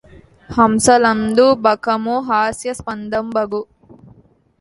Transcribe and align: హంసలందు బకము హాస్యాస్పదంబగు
హంసలందు 0.49 1.45
బకము 1.65 2.15
హాస్యాస్పదంబగు 2.29 3.61